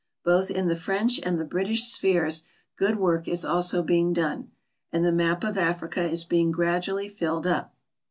Both 0.25 0.49
in 0.49 0.67
the 0.67 0.75
French 0.75 1.19
and 1.21 1.39
the 1.39 1.45
British 1.45 1.83
spheres 1.83 2.45
good 2.75 2.97
work 2.97 3.27
is 3.27 3.45
also 3.45 3.83
being 3.83 4.13
done, 4.13 4.49
and 4.91 5.05
the 5.05 5.11
map 5.11 5.43
of 5.43 5.59
Africa 5.59 6.01
is 6.01 6.23
being 6.23 6.51
gradually 6.51 7.07
filled 7.07 7.45
up. 7.45 7.75